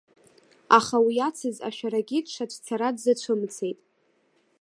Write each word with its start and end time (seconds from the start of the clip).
Аха 0.77 0.97
уи 1.05 1.13
иацыз 1.17 1.57
ашәарагьы 1.67 2.19
дшацәцара 2.25 2.89
дзацәымцеит. 2.95 3.79